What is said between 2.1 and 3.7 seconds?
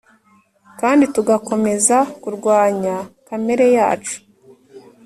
kurwanya kamere